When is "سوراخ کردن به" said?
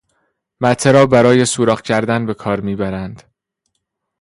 1.45-2.33